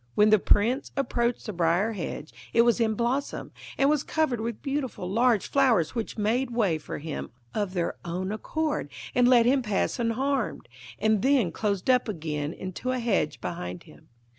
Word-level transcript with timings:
When 0.15 0.31
the 0.31 0.39
Prince 0.39 0.91
approached 0.97 1.45
the 1.45 1.53
briar 1.53 1.91
hedge 1.91 2.33
it 2.53 2.63
was 2.63 2.79
in 2.79 2.95
blossom, 2.95 3.51
and 3.77 3.87
was 3.87 4.01
covered 4.01 4.41
with 4.41 4.63
beautiful 4.63 5.07
large 5.07 5.45
flowers 5.51 5.93
which 5.93 6.17
made 6.17 6.49
way 6.49 6.79
for 6.79 6.97
him 6.97 7.29
of 7.53 7.75
their 7.75 7.95
own 8.03 8.31
accord 8.31 8.89
and 9.13 9.27
let 9.27 9.45
him 9.45 9.61
pass 9.61 9.99
unharmed, 9.99 10.67
and 10.97 11.21
then 11.21 11.51
closed 11.51 11.87
up 11.87 12.07
again 12.09 12.51
into 12.51 12.89
a 12.91 12.97
hedge 12.97 13.39
behind 13.41 13.83
him. 13.83 14.09